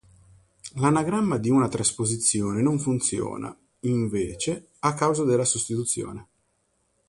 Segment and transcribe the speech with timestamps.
[0.77, 6.27] L'anagrammare di una trasposizione non funziona, invece, a causa della sostituzione.